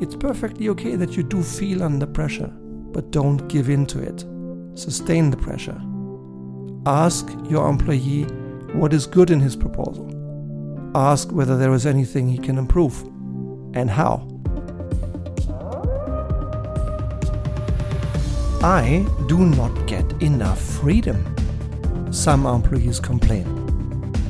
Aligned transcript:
It's 0.00 0.16
perfectly 0.16 0.68
okay 0.70 0.96
that 0.96 1.16
you 1.16 1.22
do 1.22 1.42
feel 1.42 1.82
under 1.82 2.06
pressure, 2.06 2.52
but 2.92 3.10
don't 3.10 3.46
give 3.48 3.70
in 3.70 3.86
to 3.86 4.00
it. 4.00 4.24
Sustain 4.76 5.30
the 5.30 5.36
pressure. 5.36 5.80
Ask 6.86 7.28
your 7.48 7.68
employee 7.68 8.24
what 8.74 8.92
is 8.92 9.06
good 9.06 9.30
in 9.30 9.40
his 9.40 9.54
proposal. 9.54 10.10
Ask 10.96 11.30
whether 11.30 11.56
there 11.56 11.72
is 11.72 11.86
anything 11.86 12.28
he 12.28 12.38
can 12.38 12.58
improve 12.58 13.00
and 13.74 13.88
how. 13.88 14.28
I 18.62 19.06
do 19.28 19.38
not 19.38 19.86
get 19.86 20.10
enough 20.22 20.60
freedom. 20.60 21.24
Some 22.10 22.46
employees 22.46 22.98
complain 22.98 23.46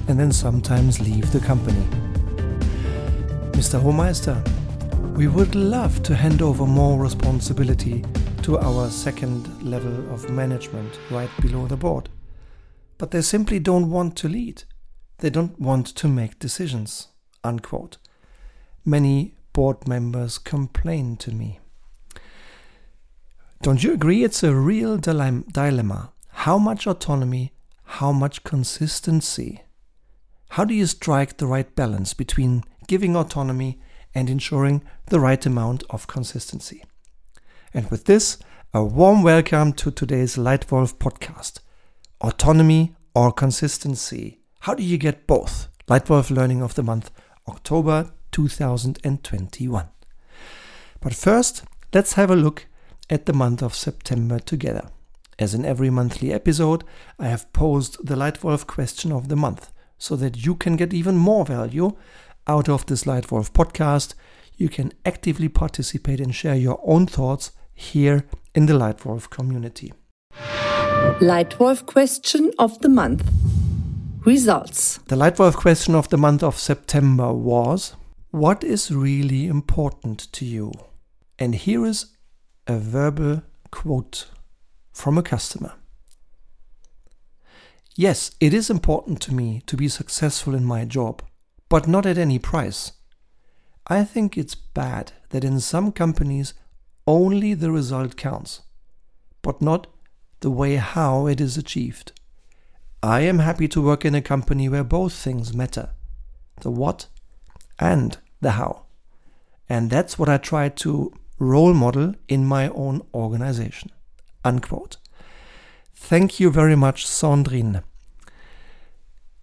and 0.08 0.20
then 0.20 0.32
sometimes 0.32 1.00
leave 1.00 1.32
the 1.32 1.40
company. 1.40 1.86
Mr. 3.52 3.80
Hohmeister, 3.80 4.42
we 5.14 5.28
would 5.28 5.54
love 5.54 6.02
to 6.02 6.12
hand 6.12 6.42
over 6.42 6.66
more 6.66 6.98
responsibility 6.98 8.04
to 8.42 8.58
our 8.58 8.90
second 8.90 9.62
level 9.62 10.12
of 10.12 10.28
management 10.28 10.98
right 11.08 11.30
below 11.40 11.68
the 11.68 11.76
board. 11.76 12.08
But 12.98 13.12
they 13.12 13.22
simply 13.22 13.60
don't 13.60 13.90
want 13.90 14.16
to 14.16 14.28
lead. 14.28 14.64
They 15.18 15.30
don't 15.30 15.58
want 15.60 15.86
to 15.86 16.08
make 16.08 16.40
decisions. 16.40 17.08
Unquote. 17.44 17.98
Many 18.84 19.36
board 19.52 19.86
members 19.86 20.36
complain 20.36 21.16
to 21.18 21.30
me. 21.30 21.60
Don't 23.62 23.84
you 23.84 23.92
agree? 23.92 24.24
It's 24.24 24.42
a 24.42 24.52
real 24.52 24.98
dilemma. 24.98 26.12
How 26.28 26.58
much 26.58 26.88
autonomy? 26.88 27.52
How 27.84 28.10
much 28.10 28.42
consistency? 28.42 29.62
How 30.50 30.64
do 30.64 30.74
you 30.74 30.86
strike 30.86 31.36
the 31.36 31.46
right 31.46 31.72
balance 31.76 32.14
between 32.14 32.64
giving 32.88 33.14
autonomy 33.14 33.78
and 34.14 34.30
ensuring 34.30 34.82
the 35.06 35.20
right 35.20 35.44
amount 35.44 35.82
of 35.90 36.06
consistency? 36.06 36.84
And 37.72 37.90
with 37.90 38.04
this, 38.04 38.38
a 38.72 38.84
warm 38.84 39.22
welcome 39.22 39.72
to 39.74 39.90
today's 39.90 40.36
Leitwolf 40.36 40.94
podcast. 40.94 41.60
Autonomy 42.20 42.94
or 43.14 43.32
consistency? 43.32 44.40
How 44.60 44.74
do 44.74 44.82
you 44.82 44.98
get 44.98 45.26
both? 45.26 45.68
Leitwolf 45.88 46.30
Learning 46.30 46.62
of 46.62 46.74
the 46.74 46.82
Month, 46.82 47.10
October 47.48 48.12
2021. 48.32 49.88
But 51.00 51.14
first, 51.14 51.64
let's 51.92 52.14
have 52.14 52.30
a 52.30 52.36
look 52.36 52.66
at 53.10 53.26
the 53.26 53.32
month 53.32 53.62
of 53.62 53.74
September 53.74 54.38
together. 54.38 54.88
As 55.38 55.52
in 55.52 55.64
every 55.64 55.90
monthly 55.90 56.32
episode, 56.32 56.84
I 57.18 57.26
have 57.26 57.52
posed 57.52 58.06
the 58.06 58.14
Leitwolf 58.14 58.66
question 58.66 59.12
of 59.12 59.28
the 59.28 59.36
month 59.36 59.72
so 59.98 60.16
that 60.16 60.44
you 60.44 60.54
can 60.54 60.76
get 60.76 60.94
even 60.94 61.16
more 61.16 61.44
value 61.44 61.96
out 62.46 62.68
of 62.68 62.86
this 62.86 63.04
Leitwolf 63.04 63.52
podcast. 63.52 64.14
You 64.56 64.68
can 64.68 64.92
actively 65.04 65.48
participate 65.48 66.20
and 66.20 66.34
share 66.34 66.54
your 66.54 66.80
own 66.84 67.06
thoughts 67.06 67.52
here 67.72 68.24
in 68.54 68.66
the 68.66 68.74
Leitwolf 68.74 69.30
community. 69.30 69.92
Leitwolf 71.20 71.86
question 71.86 72.50
of 72.58 72.78
the 72.80 72.88
month. 72.88 73.30
Results. 74.24 74.98
The 75.08 75.16
Leitwolf 75.16 75.54
question 75.54 75.94
of 75.94 76.08
the 76.08 76.16
month 76.16 76.42
of 76.42 76.58
September 76.58 77.32
was 77.32 77.94
What 78.30 78.64
is 78.64 78.90
really 78.90 79.46
important 79.46 80.32
to 80.32 80.44
you? 80.44 80.72
And 81.38 81.54
here 81.54 81.84
is 81.84 82.06
a 82.66 82.78
verbal 82.78 83.42
quote 83.70 84.26
from 84.92 85.18
a 85.18 85.22
customer. 85.22 85.74
Yes, 87.96 88.32
it 88.40 88.54
is 88.54 88.70
important 88.70 89.20
to 89.22 89.34
me 89.34 89.62
to 89.66 89.76
be 89.76 89.88
successful 89.88 90.54
in 90.54 90.64
my 90.64 90.84
job, 90.84 91.22
but 91.74 91.88
not 91.88 92.06
at 92.06 92.16
any 92.16 92.38
price. 92.38 92.92
I 93.88 94.04
think 94.04 94.38
it's 94.38 94.54
bad 94.54 95.10
that 95.30 95.42
in 95.42 95.58
some 95.58 95.90
companies 95.90 96.54
only 97.04 97.52
the 97.52 97.72
result 97.72 98.16
counts, 98.16 98.62
but 99.42 99.60
not 99.60 99.88
the 100.38 100.52
way 100.52 100.76
how 100.76 101.26
it 101.26 101.40
is 101.40 101.56
achieved. 101.56 102.12
I 103.02 103.22
am 103.22 103.40
happy 103.40 103.66
to 103.66 103.82
work 103.82 104.04
in 104.04 104.14
a 104.14 104.22
company 104.22 104.68
where 104.68 104.84
both 104.84 105.14
things 105.14 105.52
matter 105.52 105.90
the 106.60 106.70
what 106.70 107.08
and 107.80 108.18
the 108.40 108.52
how. 108.52 108.84
And 109.68 109.90
that's 109.90 110.16
what 110.16 110.28
I 110.28 110.36
try 110.36 110.68
to 110.68 111.12
role 111.40 111.74
model 111.74 112.14
in 112.28 112.46
my 112.46 112.68
own 112.68 113.02
organization. 113.12 113.90
Unquote. 114.44 114.98
Thank 115.92 116.38
you 116.38 116.52
very 116.52 116.76
much, 116.76 117.04
Sandrine. 117.04 117.82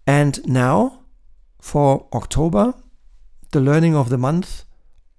And 0.06 0.42
now 0.48 1.01
for 1.62 2.08
October, 2.12 2.74
the 3.52 3.60
learning 3.60 3.94
of 3.94 4.08
the 4.08 4.18
month 4.18 4.64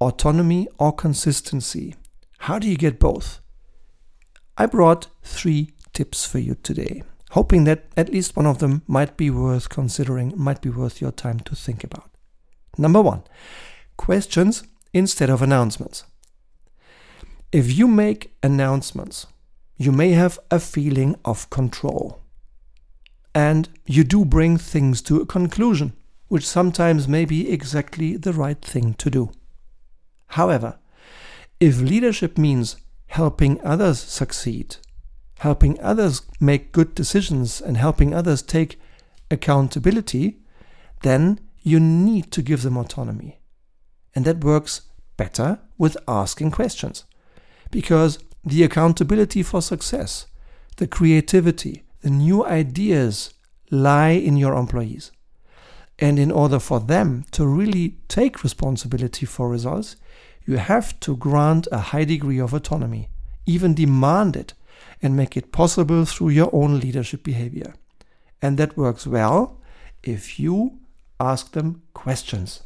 autonomy 0.02 0.68
or 0.78 0.92
consistency. 0.92 1.96
How 2.40 2.60
do 2.60 2.68
you 2.68 2.76
get 2.76 3.00
both? 3.00 3.40
I 4.58 4.66
brought 4.66 5.08
three 5.24 5.72
tips 5.94 6.26
for 6.26 6.40
you 6.40 6.56
today, 6.56 7.04
hoping 7.32 7.64
that 7.64 7.86
at 7.96 8.10
least 8.10 8.36
one 8.36 8.46
of 8.46 8.60
them 8.60 8.82
might 8.88 9.16
be 9.16 9.30
worth 9.30 9.70
considering, 9.70 10.34
might 10.36 10.62
be 10.62 10.70
worth 10.70 11.00
your 11.00 11.14
time 11.14 11.40
to 11.40 11.56
think 11.56 11.86
about. 11.86 12.12
Number 12.78 13.02
one, 13.02 13.24
questions 13.96 14.64
instead 14.92 15.30
of 15.30 15.42
announcements. 15.42 16.04
If 17.54 17.76
you 17.78 17.88
make 17.88 18.36
announcements, 18.44 19.28
you 19.78 19.94
may 19.94 20.12
have 20.12 20.40
a 20.52 20.60
feeling 20.60 21.16
of 21.24 21.50
control. 21.50 22.20
And 23.34 23.70
you 23.86 24.04
do 24.04 24.26
bring 24.26 24.58
things 24.58 25.02
to 25.04 25.22
a 25.22 25.26
conclusion, 25.26 25.94
which 26.28 26.48
sometimes 26.48 27.08
may 27.08 27.26
be 27.26 27.50
exactly 27.50 28.18
the 28.18 28.34
right 28.34 28.62
thing 28.62 28.94
to 28.96 29.10
do. 29.10 29.32
However, 30.28 30.80
if 31.60 31.80
leadership 31.80 32.38
means 32.38 32.78
helping 33.08 33.64
others 33.64 34.00
succeed, 34.00 34.78
helping 35.40 35.80
others 35.82 36.22
make 36.40 36.72
good 36.72 36.96
decisions, 36.96 37.62
and 37.62 37.78
helping 37.78 38.14
others 38.14 38.42
take 38.42 38.80
accountability, 39.30 40.40
then 41.02 41.40
you 41.62 41.80
need 41.80 42.32
to 42.32 42.42
give 42.42 42.62
them 42.62 42.78
autonomy. 42.78 43.40
And 44.16 44.26
that 44.26 44.44
works 44.44 44.82
better 45.18 45.60
with 45.78 45.98
asking 46.08 46.52
questions 46.52 47.06
because 47.72 48.20
the 48.44 48.64
accountability 48.64 49.44
for 49.44 49.62
success, 49.62 50.28
the 50.78 50.88
creativity, 50.88 51.84
the 52.02 52.10
new 52.10 52.46
ideas 52.46 53.34
lie 53.72 54.10
in 54.10 54.38
your 54.38 54.54
employees. 54.54 55.12
And 56.00 56.18
in 56.18 56.32
order 56.32 56.60
for 56.60 56.80
them 56.80 57.26
to 57.32 57.46
really 57.46 57.98
take 58.08 58.44
responsibility 58.44 59.26
for 59.26 59.50
results, 59.50 59.96
you 60.46 60.58
have 60.58 61.00
to 61.02 61.16
grant 61.16 61.68
a 61.72 61.78
high 61.78 62.04
degree 62.04 62.40
of 62.40 62.54
autonomy, 62.54 63.10
even 63.46 63.74
demand 63.74 64.36
it, 64.36 64.54
and 65.02 65.16
make 65.16 65.38
it 65.38 65.52
possible 65.52 66.06
through 66.06 66.30
your 66.30 66.50
own 66.54 66.80
leadership 66.80 67.24
behavior. 67.24 67.76
And 68.42 68.58
that 68.58 68.78
works 68.78 69.08
well 69.08 69.60
if 70.02 70.40
you 70.40 70.80
ask 71.20 71.52
them 71.52 71.82
questions. 71.94 72.64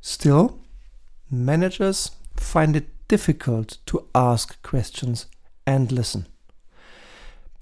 Still, 0.00 0.60
managers 1.30 2.12
find 2.36 2.76
it 2.76 2.86
difficult 3.08 3.78
to 3.86 4.08
ask 4.14 4.62
questions 4.62 5.26
and 5.66 5.90
listen. 5.90 6.26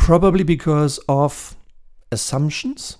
Probably 0.04 0.44
because 0.44 1.00
of 1.08 1.56
assumptions, 2.12 2.98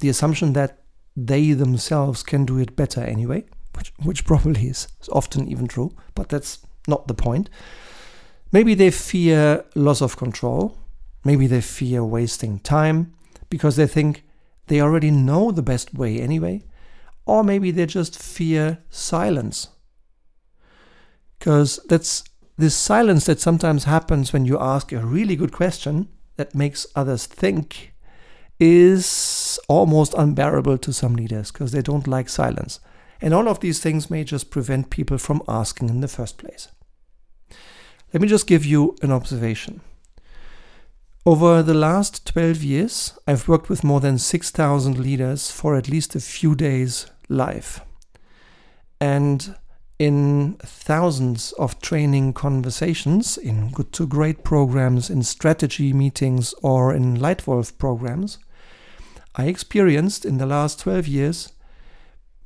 the 0.00 0.10
assumption 0.10 0.52
that 0.52 0.82
they 1.16 1.52
themselves 1.52 2.22
can 2.22 2.44
do 2.44 2.58
it 2.58 2.76
better 2.76 3.00
anyway, 3.00 3.46
which, 3.74 3.94
which 4.02 4.24
probably 4.26 4.66
is 4.66 4.86
often 5.10 5.48
even 5.48 5.66
true, 5.66 5.96
but 6.14 6.28
that's 6.28 6.58
not 6.86 7.08
the 7.08 7.14
point. 7.14 7.48
Maybe 8.52 8.74
they 8.74 8.90
fear 8.90 9.64
loss 9.74 10.02
of 10.02 10.18
control. 10.18 10.76
Maybe 11.24 11.46
they 11.46 11.62
fear 11.62 12.04
wasting 12.04 12.58
time 12.58 13.14
because 13.48 13.76
they 13.76 13.86
think 13.86 14.22
they 14.66 14.82
already 14.82 15.10
know 15.10 15.50
the 15.50 15.62
best 15.62 15.94
way 15.94 16.20
anyway 16.20 16.62
or 17.24 17.42
maybe 17.42 17.70
they 17.70 17.86
just 17.86 18.20
fear 18.20 18.84
silence. 18.90 19.68
Because 21.38 21.80
that's 21.88 22.22
this 22.58 22.76
silence 22.76 23.24
that 23.24 23.40
sometimes 23.40 23.84
happens 23.84 24.34
when 24.34 24.44
you 24.44 24.58
ask 24.60 24.92
a 24.92 24.98
really 24.98 25.36
good 25.36 25.50
question 25.50 26.10
that 26.36 26.54
makes 26.54 26.86
others 26.94 27.26
think 27.26 27.94
is 28.60 29.58
almost 29.68 30.14
unbearable 30.14 30.78
to 30.78 30.92
some 30.92 31.14
leaders 31.14 31.50
because 31.50 31.72
they 31.72 31.82
don't 31.82 32.06
like 32.06 32.28
silence. 32.28 32.80
And 33.20 33.34
all 33.34 33.48
of 33.48 33.60
these 33.60 33.80
things 33.80 34.10
may 34.10 34.24
just 34.24 34.50
prevent 34.50 34.90
people 34.90 35.18
from 35.18 35.42
asking 35.48 35.88
in 35.88 36.00
the 36.00 36.08
first 36.08 36.38
place. 36.38 36.68
Let 38.12 38.20
me 38.20 38.28
just 38.28 38.46
give 38.46 38.64
you 38.64 38.96
an 39.02 39.10
observation. 39.10 39.80
Over 41.26 41.62
the 41.62 41.74
last 41.74 42.26
12 42.26 42.62
years, 42.62 43.18
I've 43.26 43.48
worked 43.48 43.70
with 43.70 43.82
more 43.82 44.00
than 44.00 44.18
6,000 44.18 44.98
leaders 44.98 45.50
for 45.50 45.74
at 45.74 45.88
least 45.88 46.14
a 46.14 46.20
few 46.20 46.54
days 46.54 47.06
live. 47.28 47.80
And 49.00 49.56
in 50.04 50.58
thousands 50.62 51.52
of 51.52 51.80
training 51.80 52.34
conversations, 52.34 53.38
in 53.38 53.70
good 53.70 53.90
to 53.94 54.06
great 54.06 54.44
programs, 54.44 55.08
in 55.08 55.22
strategy 55.22 55.94
meetings, 55.94 56.54
or 56.62 56.92
in 56.92 57.16
Leitwolf 57.16 57.78
programs, 57.78 58.38
I 59.34 59.46
experienced 59.46 60.26
in 60.26 60.36
the 60.36 60.44
last 60.44 60.80
12 60.80 61.08
years 61.08 61.52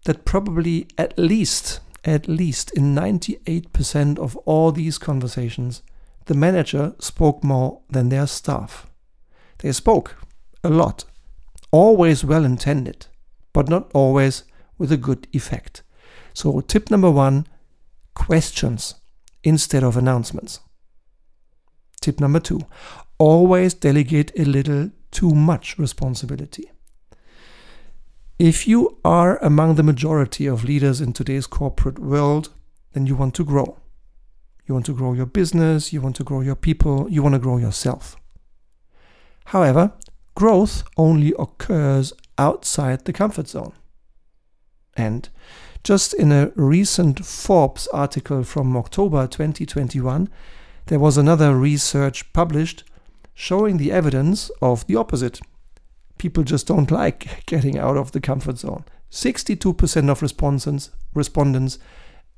that 0.05 0.25
probably 0.25 0.87
at 0.96 1.19
least, 1.19 1.81
at 2.05 2.28
least 2.28 2.70
in 2.70 2.94
98% 2.94 4.20
of 4.20 4.37
all 4.46 4.70
these 4.70 4.96
conversations, 4.96 5.82
the 6.26 6.34
manager 6.34 6.94
spoke 7.00 7.43
more 7.43 7.81
than 7.90 8.08
their 8.08 8.28
staff. 8.28 8.87
They 9.58 9.72
spoke 9.72 10.14
a 10.62 10.70
lot, 10.70 11.05
always 11.72 12.25
well 12.25 12.44
intended, 12.44 13.08
but 13.52 13.69
not 13.69 13.90
always 13.94 14.44
with 14.78 14.93
a 14.93 14.96
good 14.96 15.26
effect. 15.32 15.82
So, 16.35 16.61
tip 16.61 16.91
number 16.91 17.11
one 17.11 17.47
questions 18.15 18.95
instead 19.45 19.83
of 19.83 19.97
announcements. 19.97 20.61
Tip 22.01 22.21
number 22.21 22.41
two 22.41 22.61
always 23.19 23.75
delegate 23.75 24.33
a 24.39 24.45
little 24.45 24.91
too 25.11 25.35
much 25.35 25.79
responsibility. 25.79 26.71
If 28.39 28.69
you 28.69 28.99
are 29.05 29.37
among 29.39 29.75
the 29.75 29.83
majority 29.83 30.47
of 30.47 30.63
leaders 30.63 31.01
in 31.01 31.13
today's 31.13 31.49
corporate 31.49 31.99
world, 31.99 32.51
then 32.93 33.07
you 33.07 33.17
want 33.17 33.35
to 33.35 33.45
grow. 33.45 33.79
You 34.67 34.75
want 34.75 34.87
to 34.87 34.95
grow 34.95 35.13
your 35.13 35.27
business, 35.27 35.93
you 35.93 36.01
want 36.01 36.15
to 36.17 36.25
grow 36.25 36.41
your 36.41 36.55
people, 36.55 37.09
you 37.11 37.23
want 37.23 37.35
to 37.35 37.41
grow 37.41 37.57
yourself. 37.57 38.17
However, 39.47 39.93
growth 40.35 40.85
only 40.97 41.35
occurs 41.39 42.13
outside 42.37 43.05
the 43.05 43.13
comfort 43.13 43.49
zone. 43.49 43.73
And 44.97 45.29
just 45.88 46.12
in 46.12 46.31
a 46.31 46.52
recent 46.55 47.25
Forbes 47.25 47.87
article 47.94 48.44
from 48.44 48.76
October 48.76 49.26
2021, 49.26 50.29
there 50.88 50.99
was 50.99 51.17
another 51.17 51.56
research 51.56 52.31
published 52.35 52.85
showing 53.32 53.79
the 53.79 53.90
evidence 53.90 54.50
of 54.61 54.87
the 54.87 54.96
opposite. 54.96 55.40
People 56.19 56.44
just 56.44 56.67
don't 56.67 56.90
like 56.90 57.43
getting 57.46 57.79
out 57.79 57.96
of 57.96 58.12
the 58.12 58.20
comfort 58.20 58.58
zone. 58.58 58.85
62% 59.11 60.11
of 60.11 60.20
respondents, 60.20 60.90
respondents 61.14 61.79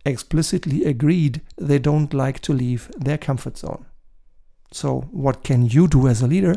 explicitly 0.06 0.84
agreed 0.84 1.40
they 1.56 1.80
don't 1.80 2.14
like 2.14 2.38
to 2.38 2.52
leave 2.52 2.88
their 2.96 3.18
comfort 3.18 3.58
zone. 3.58 3.84
So, 4.70 5.08
what 5.10 5.42
can 5.42 5.66
you 5.66 5.88
do 5.88 6.06
as 6.06 6.22
a 6.22 6.28
leader? 6.28 6.54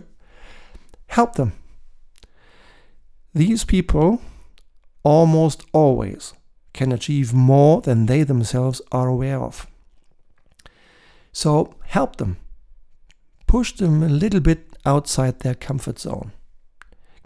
Help 1.08 1.34
them. 1.34 1.54
These 3.34 3.66
people 3.66 4.22
almost 5.04 5.64
always 5.74 6.34
can 6.74 6.92
achieve 6.92 7.34
more 7.34 7.82
than 7.82 8.06
they 8.06 8.24
themselves 8.24 8.82
are 8.92 9.08
aware 9.08 9.40
of. 9.40 9.68
So 11.32 11.76
help 11.86 12.18
them. 12.18 12.38
Push 13.48 13.74
them 13.74 14.04
a 14.04 14.10
little 14.10 14.40
bit 14.40 14.78
outside 14.86 15.40
their 15.40 15.56
comfort 15.56 16.00
zone. 16.00 16.32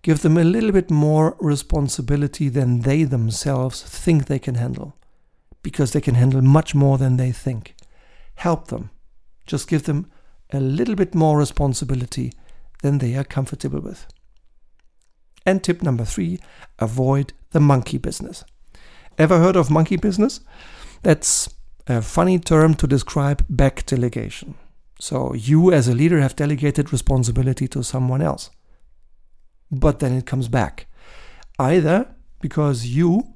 Give 0.01 0.21
them 0.21 0.37
a 0.37 0.43
little 0.43 0.71
bit 0.71 0.91
more 0.91 1.35
responsibility 1.39 2.49
than 2.49 2.81
they 2.81 3.03
themselves 3.03 3.81
think 3.81 4.25
they 4.25 4.39
can 4.39 4.55
handle, 4.55 4.95
because 5.63 5.91
they 5.91 6.01
can 6.01 6.15
handle 6.15 6.41
much 6.41 6.75
more 6.75 6.97
than 6.97 7.17
they 7.17 7.31
think. 7.31 7.75
Help 8.35 8.67
them. 8.67 8.89
Just 9.45 9.67
give 9.67 9.83
them 9.83 10.09
a 10.51 10.59
little 10.59 10.95
bit 10.95 11.15
more 11.15 11.37
responsibility 11.37 12.31
than 12.81 12.99
they 12.99 13.15
are 13.15 13.23
comfortable 13.23 13.79
with. 13.79 14.05
And 15.45 15.63
tip 15.63 15.81
number 15.81 16.05
three 16.05 16.39
avoid 16.79 17.33
the 17.51 17.59
monkey 17.59 17.97
business. 17.97 18.43
Ever 19.17 19.39
heard 19.39 19.55
of 19.55 19.71
monkey 19.71 19.95
business? 19.95 20.41
That's 21.01 21.49
a 21.87 22.01
funny 22.01 22.37
term 22.37 22.75
to 22.75 22.87
describe 22.87 23.45
back 23.49 23.85
delegation. 23.85 24.55
So 24.99 25.33
you, 25.33 25.71
as 25.71 25.87
a 25.87 25.95
leader, 25.95 26.19
have 26.19 26.35
delegated 26.35 26.91
responsibility 26.91 27.67
to 27.69 27.83
someone 27.83 28.21
else. 28.21 28.49
But 29.71 29.99
then 29.99 30.13
it 30.13 30.25
comes 30.25 30.47
back. 30.47 30.87
Either 31.59 32.15
because 32.41 32.85
you, 32.85 33.33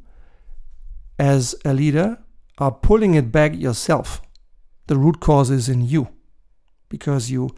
as 1.18 1.56
a 1.66 1.74
leader, 1.74 2.20
are 2.58 2.72
pulling 2.72 3.16
it 3.16 3.32
back 3.32 3.56
yourself. 3.56 4.22
The 4.88 4.98
root 4.98 5.20
cause 5.20 5.50
is 5.50 5.70
in 5.70 5.88
you. 5.88 6.10
Because 6.90 7.32
you 7.32 7.50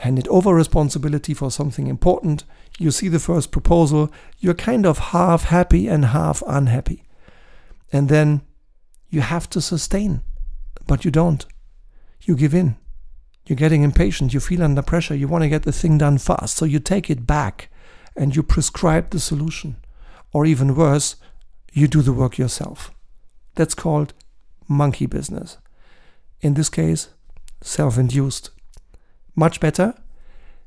handed 0.00 0.28
over 0.28 0.54
responsibility 0.54 1.34
for 1.34 1.50
something 1.50 1.86
important, 1.86 2.44
you 2.78 2.90
see 2.90 3.08
the 3.08 3.18
first 3.18 3.50
proposal, 3.50 4.10
you're 4.38 4.54
kind 4.54 4.86
of 4.86 4.98
half 4.98 5.44
happy 5.44 5.88
and 5.88 6.06
half 6.06 6.42
unhappy. 6.46 7.02
And 7.92 8.08
then 8.08 8.42
you 9.08 9.20
have 9.20 9.48
to 9.50 9.60
sustain, 9.60 10.22
but 10.86 11.04
you 11.04 11.10
don't. 11.10 11.44
You 12.22 12.36
give 12.36 12.54
in. 12.54 12.76
You're 13.46 13.56
getting 13.56 13.82
impatient. 13.82 14.34
You 14.34 14.40
feel 14.40 14.62
under 14.62 14.82
pressure. 14.82 15.14
You 15.14 15.28
want 15.28 15.42
to 15.42 15.48
get 15.48 15.62
the 15.62 15.72
thing 15.72 15.96
done 15.98 16.18
fast. 16.18 16.56
So 16.56 16.66
you 16.66 16.78
take 16.78 17.08
it 17.08 17.26
back 17.26 17.70
and 18.14 18.36
you 18.36 18.42
prescribe 18.42 19.10
the 19.10 19.20
solution. 19.20 19.76
Or 20.32 20.44
even 20.44 20.74
worse, 20.74 21.16
you 21.72 21.88
do 21.88 22.02
the 22.02 22.12
work 22.12 22.36
yourself. 22.36 22.92
That's 23.54 23.74
called 23.74 24.12
monkey 24.68 25.06
business. 25.06 25.56
In 26.40 26.54
this 26.54 26.68
case, 26.68 27.08
self 27.62 27.96
induced. 27.96 28.50
Much 29.34 29.60
better, 29.60 29.94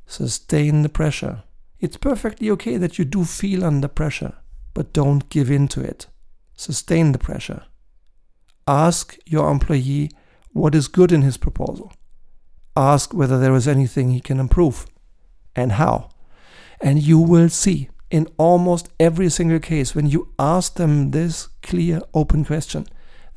sustain 0.07 0.81
the 0.81 0.89
pressure. 0.89 1.43
It's 1.79 1.97
perfectly 1.97 2.49
okay 2.51 2.77
that 2.77 2.97
you 2.97 3.05
do 3.05 3.25
feel 3.25 3.63
under 3.63 3.87
pressure, 3.87 4.33
but 4.73 4.93
don't 4.93 5.29
give 5.29 5.51
in 5.51 5.67
to 5.69 5.81
it. 5.81 6.07
Sustain 6.61 7.11
the 7.11 7.17
pressure. 7.17 7.63
Ask 8.67 9.17
your 9.25 9.49
employee 9.49 10.11
what 10.51 10.75
is 10.75 10.87
good 10.87 11.11
in 11.11 11.23
his 11.23 11.35
proposal. 11.35 11.91
Ask 12.75 13.15
whether 13.15 13.39
there 13.39 13.55
is 13.55 13.67
anything 13.67 14.11
he 14.11 14.21
can 14.21 14.39
improve 14.39 14.85
and 15.55 15.71
how. 15.71 16.11
And 16.79 17.01
you 17.01 17.17
will 17.17 17.49
see 17.49 17.89
in 18.11 18.27
almost 18.37 18.89
every 18.99 19.27
single 19.29 19.57
case 19.57 19.95
when 19.95 20.05
you 20.05 20.35
ask 20.37 20.75
them 20.75 21.09
this 21.09 21.47
clear, 21.63 21.99
open 22.13 22.45
question, 22.45 22.85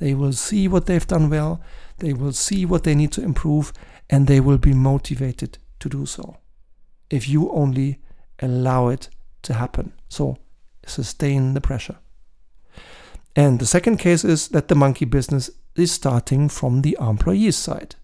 they 0.01 0.13
will 0.13 0.35
see 0.35 0.69
what 0.69 0.85
they've 0.85 1.07
done 1.07 1.31
well, 1.31 1.63
they 2.01 2.13
will 2.13 2.35
see 2.35 2.67
what 2.67 2.85
they 2.85 2.95
need 2.95 3.13
to 3.13 3.23
improve, 3.23 3.73
and 4.11 4.27
they 4.27 4.41
will 4.41 4.59
be 4.59 4.75
motivated 4.75 5.57
to 5.81 5.89
do 5.89 6.05
so. 6.05 6.37
If 7.09 7.27
you 7.27 7.51
only 7.53 8.03
allow 8.41 8.89
it 8.89 9.09
to 9.45 9.55
happen. 9.55 9.95
So 10.11 10.37
sustain 10.85 11.55
the 11.55 11.63
pressure. 11.63 11.97
And 13.37 13.59
the 13.59 13.67
second 13.67 13.97
case 13.99 14.25
is 14.25 14.49
that 14.49 14.69
the 14.69 14.75
monkey 14.75 15.05
business 15.05 15.51
is 15.75 15.91
starting 15.93 16.49
from 16.49 16.83
the 16.83 16.97
employee's 17.01 17.57
side. 17.57 17.97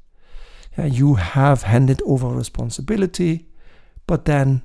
You 0.77 1.15
have 1.15 1.63
handed 1.63 2.01
over 2.05 2.29
responsibility, 2.29 3.47
but 4.07 4.25
then 4.25 4.63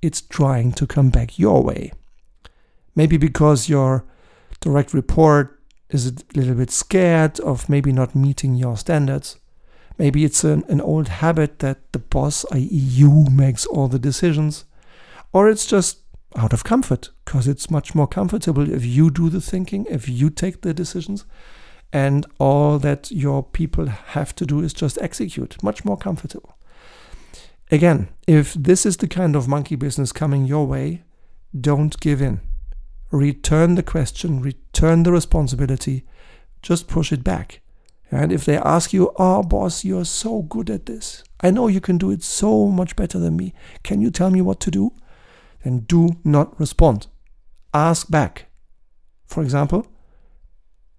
it's 0.00 0.20
trying 0.20 0.72
to 0.72 0.86
come 0.86 1.10
back 1.10 1.38
your 1.38 1.62
way. 1.62 1.92
Maybe 2.94 3.16
because 3.16 3.68
your 3.68 4.04
direct 4.60 4.94
report 4.94 5.60
is 5.90 6.06
a 6.08 6.14
little 6.34 6.54
bit 6.54 6.70
scared 6.70 7.40
of 7.40 7.68
maybe 7.68 7.92
not 7.92 8.14
meeting 8.14 8.54
your 8.54 8.76
standards. 8.76 9.36
Maybe 9.98 10.24
it's 10.24 10.44
an, 10.44 10.64
an 10.68 10.80
old 10.80 11.08
habit 11.08 11.60
that 11.60 11.92
the 11.92 11.98
boss, 11.98 12.44
i.e., 12.52 12.68
you, 12.70 13.26
makes 13.30 13.66
all 13.66 13.88
the 13.88 13.98
decisions. 13.98 14.64
Or 15.32 15.48
it's 15.48 15.66
just 15.66 16.05
out 16.34 16.52
of 16.52 16.64
comfort 16.64 17.10
because 17.24 17.46
it's 17.46 17.70
much 17.70 17.94
more 17.94 18.06
comfortable 18.06 18.70
if 18.70 18.84
you 18.84 19.10
do 19.10 19.28
the 19.28 19.40
thinking, 19.40 19.86
if 19.88 20.08
you 20.08 20.30
take 20.30 20.62
the 20.62 20.74
decisions, 20.74 21.24
and 21.92 22.26
all 22.38 22.78
that 22.78 23.10
your 23.10 23.42
people 23.42 23.86
have 23.86 24.34
to 24.36 24.44
do 24.44 24.60
is 24.60 24.72
just 24.72 24.98
execute. 25.00 25.62
Much 25.62 25.84
more 25.84 25.96
comfortable. 25.96 26.56
Again, 27.70 28.08
if 28.26 28.54
this 28.54 28.86
is 28.86 28.98
the 28.98 29.08
kind 29.08 29.34
of 29.34 29.48
monkey 29.48 29.76
business 29.76 30.12
coming 30.12 30.44
your 30.44 30.66
way, 30.66 31.02
don't 31.58 31.98
give 32.00 32.20
in. 32.20 32.40
Return 33.10 33.76
the 33.76 33.82
question, 33.82 34.40
return 34.40 35.04
the 35.04 35.12
responsibility, 35.12 36.04
just 36.62 36.88
push 36.88 37.12
it 37.12 37.24
back. 37.24 37.60
And 38.10 38.30
if 38.30 38.44
they 38.44 38.56
ask 38.56 38.92
you, 38.92 39.12
Oh, 39.16 39.42
boss, 39.42 39.84
you're 39.84 40.04
so 40.04 40.42
good 40.42 40.70
at 40.70 40.86
this. 40.86 41.24
I 41.40 41.50
know 41.50 41.66
you 41.66 41.80
can 41.80 41.98
do 41.98 42.10
it 42.10 42.22
so 42.22 42.66
much 42.66 42.94
better 42.94 43.18
than 43.18 43.36
me. 43.36 43.52
Can 43.82 44.00
you 44.00 44.10
tell 44.10 44.30
me 44.30 44.40
what 44.40 44.60
to 44.60 44.70
do? 44.70 44.92
Then 45.66 45.78
do 45.80 46.10
not 46.22 46.58
respond. 46.60 47.08
Ask 47.74 48.08
back. 48.08 48.46
For 49.26 49.42
example, 49.42 49.84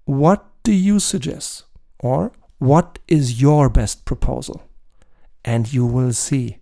what 0.04 0.46
do 0.64 0.74
you 0.74 1.00
suggest? 1.00 1.64
Or 2.00 2.34
what 2.58 3.00
is 3.08 3.42
your 3.42 3.70
best 3.70 4.04
proposal? 4.04 4.62
And 5.46 5.72
you 5.72 5.86
will 5.86 6.12
see 6.12 6.58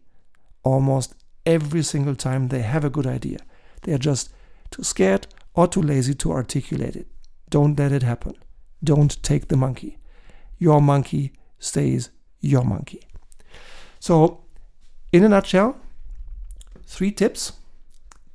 almost 0.62 1.16
every 1.48 1.82
single 1.82 2.16
time 2.16 2.50
they 2.50 2.62
have 2.62 2.86
a 2.86 2.92
good 2.92 3.08
idea. 3.08 3.40
They 3.82 3.94
are 3.94 3.98
just 3.98 4.32
too 4.70 4.84
scared 4.84 5.26
or 5.56 5.68
too 5.68 5.82
lazy 5.82 6.14
to 6.14 6.32
articulate 6.32 6.96
it. 6.96 7.08
Don't 7.50 7.80
let 7.80 7.92
it 7.92 8.04
happen. 8.04 8.36
Don't 8.84 9.22
take 9.24 9.48
the 9.48 9.58
monkey. 9.58 9.98
Your 10.60 10.80
monkey 10.80 11.32
stays 11.58 12.12
your 12.40 12.64
monkey. 12.64 13.02
So, 14.00 14.44
in 15.12 15.24
a 15.24 15.30
nutshell, 15.30 15.78
three 16.86 17.12
tips 17.12 17.54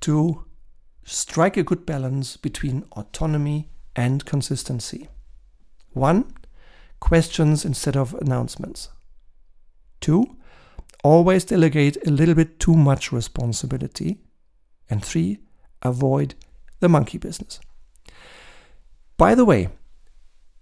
to 0.00 0.44
strike 1.04 1.56
a 1.56 1.62
good 1.62 1.84
balance 1.86 2.36
between 2.36 2.84
autonomy 2.92 3.70
and 3.96 4.24
consistency. 4.24 5.08
One, 5.92 6.32
questions 7.00 7.64
instead 7.64 7.96
of 7.96 8.14
announcements. 8.14 8.90
Two, 10.00 10.36
always 11.02 11.44
delegate 11.44 11.96
a 12.06 12.10
little 12.10 12.34
bit 12.34 12.60
too 12.60 12.74
much 12.74 13.12
responsibility. 13.12 14.20
And 14.88 15.04
three, 15.04 15.38
avoid 15.82 16.34
the 16.80 16.88
monkey 16.88 17.18
business. 17.18 17.60
By 19.16 19.34
the 19.34 19.44
way, 19.44 19.68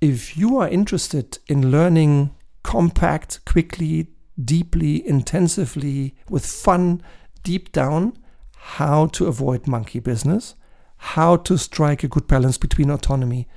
if 0.01 0.37
you 0.37 0.59
are 0.59 0.69
interested 0.69 1.39
in 1.47 1.71
learning 1.71 2.35
compact, 2.63 3.45
quickly, 3.45 4.09
deeply, 4.43 5.07
intensively, 5.07 6.15
with 6.29 6.47
fun, 6.47 7.03
deep 7.43 7.73
down, 7.73 8.17
how 8.59 9.07
to 9.07 9.27
avoid 9.27 9.67
monkey 9.67 10.01
business, 10.01 10.55
how 10.97 11.37
to 11.37 11.57
strike 11.57 12.03
a 12.03 12.09
good 12.09 12.27
balance 12.27 12.59
between 12.59 12.91
autonomy 12.91 13.49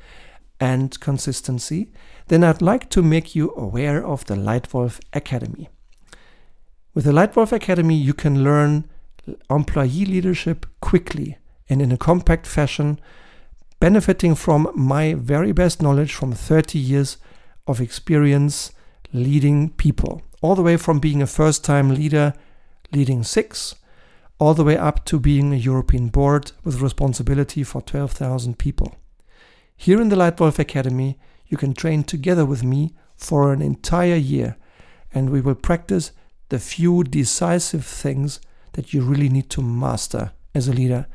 and 0.59 0.99
consistency, 0.99 1.91
then 2.27 2.43
I'd 2.43 2.61
like 2.61 2.89
to 2.91 3.01
make 3.01 3.35
you 3.35 3.51
aware 3.57 4.05
of 4.05 4.25
the 4.25 4.35
Leitwolf 4.35 4.99
Academy. 5.11 5.69
With 6.93 7.05
the 7.05 7.11
Leitwolf 7.11 7.51
Academy, 7.51 7.95
you 7.95 8.13
can 8.13 8.43
learn 8.43 8.89
employee 9.49 10.05
leadership 10.05 10.65
quickly 10.81 11.37
and 11.69 11.81
in 11.81 11.91
a 11.91 11.97
compact 11.97 12.45
fashion, 12.45 12.99
benefiting 13.79 14.35
from 14.35 14.71
my 14.75 15.13
very 15.13 15.51
best 15.51 15.81
knowledge 15.81 16.13
from 16.13 16.33
30 16.33 16.77
years 16.77 17.17
of 17.65 17.81
experience 17.81 18.71
leading 19.13 19.69
people, 19.71 20.21
all 20.41 20.55
the 20.55 20.61
way 20.61 20.77
from 20.77 20.99
being 20.99 21.21
a 21.21 21.27
first 21.27 21.63
time 21.63 21.89
leader, 21.93 22.33
leading 22.91 23.23
six, 23.23 23.75
all 24.41 24.55
the 24.55 24.63
way 24.63 24.75
up 24.75 25.05
to 25.05 25.19
being 25.19 25.53
a 25.53 25.55
European 25.55 26.07
board 26.07 26.51
with 26.63 26.81
responsibility 26.81 27.63
for 27.63 27.79
12,000 27.79 28.57
people. 28.57 28.95
Here 29.77 30.01
in 30.01 30.09
the 30.09 30.15
Leitwolf 30.15 30.57
Academy, 30.57 31.19
you 31.45 31.57
can 31.57 31.75
train 31.75 32.03
together 32.03 32.43
with 32.43 32.63
me 32.63 32.95
for 33.15 33.53
an 33.53 33.61
entire 33.61 34.15
year, 34.15 34.57
and 35.13 35.29
we 35.29 35.41
will 35.41 35.53
practice 35.53 36.11
the 36.49 36.57
few 36.57 37.03
decisive 37.03 37.85
things 37.85 38.39
that 38.73 38.95
you 38.95 39.03
really 39.03 39.29
need 39.29 39.47
to 39.51 39.61
master 39.61 40.31
as 40.55 40.67
a 40.67 40.73
leader. 40.73 41.05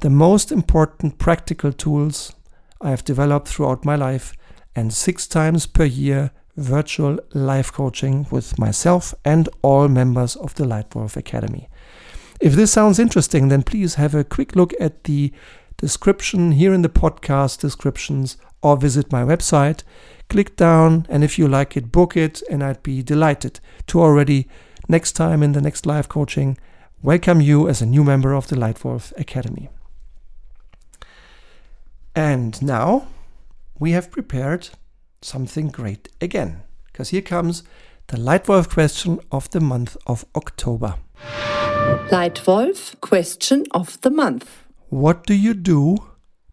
The 0.00 0.10
most 0.10 0.52
important 0.52 1.16
practical 1.16 1.72
tools 1.72 2.34
I 2.82 2.90
have 2.90 3.04
developed 3.04 3.48
throughout 3.48 3.86
my 3.86 3.96
life, 3.96 4.34
and 4.74 4.92
six 4.92 5.26
times 5.26 5.64
per 5.64 5.84
year, 5.84 6.30
virtual 6.58 7.20
life 7.32 7.72
coaching 7.72 8.26
with 8.30 8.58
myself 8.58 9.14
and 9.24 9.48
all 9.62 9.88
members 9.88 10.36
of 10.36 10.54
the 10.56 10.64
Leitwolf 10.64 11.16
Academy. 11.16 11.70
If 12.40 12.52
this 12.52 12.70
sounds 12.70 12.98
interesting, 12.98 13.48
then 13.48 13.62
please 13.62 13.94
have 13.94 14.14
a 14.14 14.24
quick 14.24 14.54
look 14.54 14.74
at 14.78 15.04
the 15.04 15.32
description 15.78 16.52
here 16.52 16.74
in 16.74 16.82
the 16.82 16.88
podcast 16.88 17.60
descriptions 17.60 18.36
or 18.62 18.76
visit 18.76 19.10
my 19.10 19.22
website. 19.22 19.82
Click 20.28 20.56
down, 20.56 21.06
and 21.08 21.24
if 21.24 21.38
you 21.38 21.48
like 21.48 21.76
it, 21.76 21.92
book 21.92 22.16
it, 22.16 22.42
and 22.50 22.62
I'd 22.62 22.82
be 22.82 23.02
delighted 23.02 23.60
to 23.86 24.00
already 24.00 24.48
next 24.88 25.12
time 25.12 25.42
in 25.42 25.52
the 25.52 25.60
next 25.60 25.86
live 25.86 26.08
coaching 26.08 26.58
welcome 27.02 27.40
you 27.40 27.68
as 27.68 27.80
a 27.80 27.86
new 27.86 28.04
member 28.04 28.34
of 28.34 28.48
the 28.48 28.56
Leitwolf 28.56 29.18
Academy. 29.18 29.70
And 32.14 32.60
now 32.60 33.08
we 33.78 33.92
have 33.92 34.10
prepared 34.10 34.70
something 35.22 35.68
great 35.68 36.08
again, 36.20 36.62
because 36.86 37.10
here 37.10 37.22
comes 37.22 37.62
the 38.08 38.16
Leitwolf 38.16 38.68
question 38.68 39.20
of 39.30 39.50
the 39.50 39.60
month 39.60 39.96
of 40.06 40.24
October. 40.34 40.96
Leitwolf 42.10 43.00
question 43.00 43.64
of 43.70 44.00
the 44.00 44.10
month. 44.10 44.64
What 44.88 45.26
do 45.26 45.34
you 45.34 45.54
do 45.54 45.96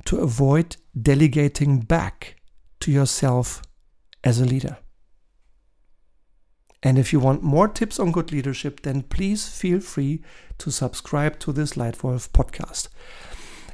to 0.06 0.18
avoid 0.18 0.78
delegating 1.00 1.80
back 1.80 2.36
to 2.82 2.92
yourself 2.92 3.62
as 4.24 4.40
a 4.40 4.46
leader? 4.46 4.78
And 6.84 7.00
if 7.00 7.14
you 7.14 7.20
want 7.20 7.44
more 7.44 7.68
tips 7.68 8.00
on 8.00 8.12
good 8.12 8.32
leadership, 8.32 8.82
then 8.82 9.04
please 9.04 9.48
feel 9.48 9.80
free 9.80 10.22
to 10.58 10.72
subscribe 10.72 11.40
to 11.40 11.54
this 11.54 11.74
Leitwolf 11.74 12.30
podcast. 12.30 12.90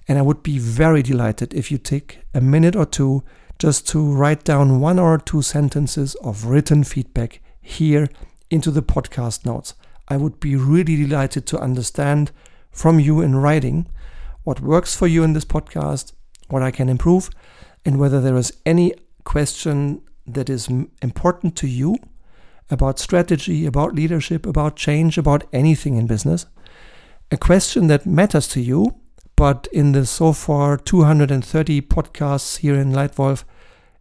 And 0.08 0.18
I 0.18 0.22
would 0.22 0.44
be 0.44 0.60
very 0.60 1.02
delighted 1.02 1.54
if 1.54 1.72
you 1.72 1.78
take 1.78 2.20
a 2.34 2.42
minute 2.42 2.76
or 2.76 2.86
two 2.86 3.24
just 3.58 3.88
to 3.90 4.00
write 4.00 4.44
down 4.44 4.80
one 4.80 5.00
or 5.00 5.18
two 5.18 5.42
sentences 5.42 6.16
of 6.16 6.46
written 6.46 6.84
feedback 6.84 7.42
here 7.62 8.08
into 8.50 8.72
the 8.72 8.82
podcast 8.82 9.46
notes. 9.46 9.74
I 10.10 10.18
would 10.18 10.40
be 10.40 10.56
really 10.56 10.96
delighted 10.96 11.46
to 11.48 11.60
understand 11.60 12.32
from 12.72 13.00
you 13.00 13.22
in 13.22 13.36
writing 13.36 13.88
what 14.44 14.62
works 14.62 14.96
for 14.96 15.08
you 15.08 15.24
in 15.24 15.34
this 15.34 15.46
podcast, 15.46 16.14
what 16.48 16.64
I 16.64 16.72
can 16.72 16.90
improve, 16.90 17.30
and 17.86 18.00
whether 18.00 18.20
there 18.20 18.38
is 18.38 18.54
any 18.66 18.94
question 19.24 20.02
that 20.26 20.50
is 20.50 20.68
important 21.02 21.56
to 21.58 21.68
you 21.68 21.98
about 22.70 23.00
strategy, 23.00 23.66
about 23.66 23.96
leadership, 23.96 24.46
about 24.46 24.76
change, 24.76 25.18
about 25.18 25.46
anything 25.54 25.96
in 25.96 26.08
business. 26.08 26.46
A 27.32 27.38
question 27.38 27.88
that 27.88 28.06
matters 28.06 28.48
to 28.50 28.62
you, 28.62 28.96
but 29.36 29.68
in 29.72 29.92
the 29.92 30.06
so 30.06 30.34
far 30.34 30.78
230 30.78 31.82
podcasts 31.82 32.58
here 32.58 32.76
in 32.76 32.92
Leitwolf 32.92 33.44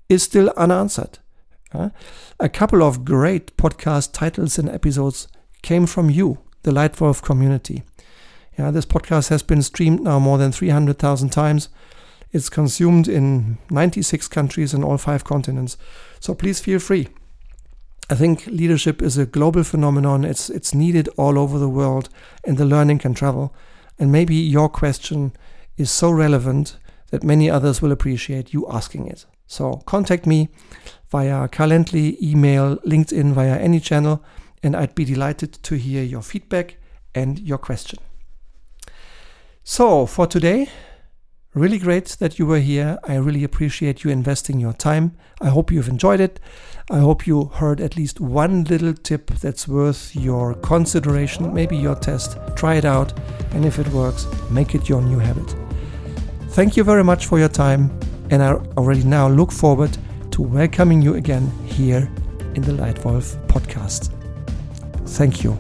is 0.09 0.23
still 0.23 0.53
unanswered. 0.57 1.19
Uh, 1.73 1.91
a 2.41 2.49
couple 2.49 2.83
of 2.83 3.05
great 3.05 3.55
podcast 3.59 4.13
titles 4.13 4.59
and 4.59 4.71
episodes 4.71 5.29
came 5.63 5.87
from 5.87 6.11
you, 6.11 6.39
the 6.63 6.71
Leitwolf 6.71 7.23
community. 7.23 7.83
Yeah, 8.59 8.71
this 8.71 8.87
podcast 8.87 9.29
has 9.29 9.43
been 9.43 9.63
streamed 9.63 10.01
now 10.01 10.19
more 10.19 10.39
than 10.39 10.53
300,000 10.53 11.31
times. 11.31 11.69
It's 12.33 12.49
consumed 12.49 13.09
in 13.09 13.59
96 13.71 14.29
countries 14.29 14.75
and 14.75 14.85
all 14.85 14.99
five 14.99 15.25
continents. 15.25 15.77
So 16.21 16.35
please 16.35 16.61
feel 16.61 16.79
free 16.79 17.09
I 18.11 18.15
think 18.15 18.47
leadership 18.47 19.03
is 19.03 19.19
a 19.19 19.27
global 19.27 19.63
phenomenon. 19.65 20.25
It's 20.25 20.49
it's 20.49 20.75
needed 20.75 21.09
all 21.19 21.39
over 21.39 21.59
the 21.59 21.69
world, 21.69 22.09
and 22.45 22.57
the 22.57 22.65
learning 22.65 23.01
can 23.01 23.13
travel. 23.13 23.55
And 23.99 24.11
maybe 24.11 24.35
your 24.35 24.71
question 24.71 25.33
is 25.77 25.91
so 25.91 26.11
relevant 26.11 26.79
that 27.11 27.23
many 27.23 27.51
others 27.51 27.83
will 27.83 27.93
appreciate 27.93 28.55
you 28.55 28.67
asking 28.71 29.09
it. 29.09 29.27
So 29.47 29.83
contact 29.85 30.27
me 30.27 30.49
via 31.11 31.49
Calendly, 31.49 32.21
email, 32.23 32.77
LinkedIn, 32.79 33.33
via 33.33 33.59
any 33.59 33.81
channel, 33.81 34.25
and 34.63 34.77
I'd 34.77 34.95
be 34.95 35.05
delighted 35.05 35.53
to 35.63 35.77
hear 35.77 36.03
your 36.03 36.23
feedback 36.23 36.77
and 37.15 37.39
your 37.39 37.59
question. 37.59 37.99
So 39.65 40.07
for 40.07 40.27
today, 40.27 40.69
really 41.55 41.79
great 41.79 42.17
that 42.21 42.39
you 42.39 42.47
were 42.47 42.61
here. 42.61 42.99
I 43.05 43.17
really 43.17 43.45
appreciate 43.45 44.05
you 44.05 44.11
investing 44.11 44.61
your 44.61 44.73
time. 44.73 45.17
I 45.41 45.49
hope 45.49 45.71
you've 45.71 45.89
enjoyed 45.89 46.21
it. 46.21 46.41
I 46.91 46.99
hope 47.01 47.27
you 47.27 47.47
heard 47.47 47.81
at 47.81 47.97
least 47.97 48.21
one 48.21 48.65
little 48.65 48.95
tip 48.95 49.31
that's 49.31 49.69
worth 49.69 50.15
your 50.17 50.55
consideration, 50.55 51.53
maybe 51.53 51.77
your 51.77 51.97
test. 51.97 52.39
Try 52.57 52.77
it 52.77 52.85
out, 52.85 53.13
and 53.53 53.65
if 53.65 53.79
it 53.79 53.89
works, 53.89 54.27
make 54.51 54.75
it 54.75 54.89
your 54.89 55.03
new 55.03 55.19
habit. 55.19 55.55
Thank 56.51 56.77
you 56.77 56.85
very 56.85 57.05
much 57.05 57.27
for 57.27 57.39
your 57.39 57.49
time, 57.49 57.91
and 58.31 58.43
I 58.43 58.55
already 58.77 59.05
now 59.05 59.29
look 59.29 59.53
forward 59.53 59.97
to 60.31 60.43
welcoming 60.43 61.03
you 61.03 61.15
again 61.15 61.51
here 61.67 62.11
in 62.55 62.63
the 62.63 62.73
Leitwolf 62.73 63.37
podcast. 63.49 64.18
Thank 65.17 65.43
you. 65.43 65.59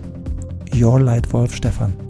Your 0.73 1.00
Leitwolf 1.00 1.50
Stefan. 1.50 2.08